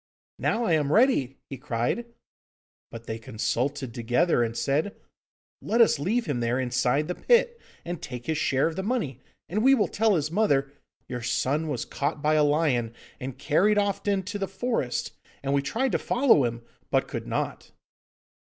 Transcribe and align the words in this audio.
'Now 0.39 0.63
I 0.63 0.73
am 0.73 0.91
ready!' 0.91 1.37
he 1.47 1.59
cried; 1.59 2.07
but 2.89 3.05
they 3.05 3.19
consulted 3.19 3.93
together 3.93 4.41
and 4.43 4.57
said, 4.57 4.95
'Let 5.61 5.79
us 5.79 5.99
leave 5.99 6.25
him 6.25 6.39
there 6.39 6.59
inside 6.59 7.07
the 7.07 7.13
pit, 7.13 7.61
and 7.85 8.01
take 8.01 8.25
his 8.25 8.39
share 8.39 8.65
of 8.65 8.75
the 8.75 8.81
money, 8.81 9.19
and 9.47 9.63
we 9.63 9.75
will 9.75 9.87
tell 9.87 10.15
his 10.15 10.31
mother, 10.31 10.71
"Your 11.07 11.21
son 11.21 11.67
was 11.67 11.85
caught 11.85 12.19
by 12.19 12.33
a 12.33 12.43
lion 12.43 12.95
and 13.19 13.37
carried 13.37 13.77
off 13.77 14.07
into 14.07 14.39
the 14.39 14.47
forest, 14.47 15.11
and 15.43 15.53
we 15.53 15.61
tried 15.61 15.91
to 15.91 15.99
follow 15.99 16.45
him, 16.45 16.63
but 16.89 17.07
could 17.07 17.27
not." 17.27 17.69